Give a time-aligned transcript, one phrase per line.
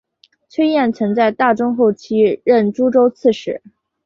[0.49, 3.61] 崔彦曾在大中后期任诸州刺史。